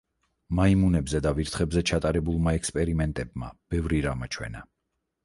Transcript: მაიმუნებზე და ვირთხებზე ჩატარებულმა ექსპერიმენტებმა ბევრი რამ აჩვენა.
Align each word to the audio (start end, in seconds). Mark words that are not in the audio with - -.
მაიმუნებზე 0.59 1.19
და 1.25 1.33
ვირთხებზე 1.39 1.83
ჩატარებულმა 1.89 2.53
ექსპერიმენტებმა 2.61 3.51
ბევრი 3.75 4.01
რამ 4.07 4.25
აჩვენა. 4.29 4.65